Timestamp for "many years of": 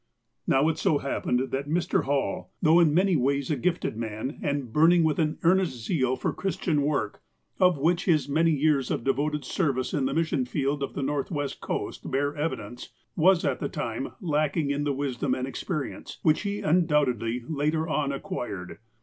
8.27-9.03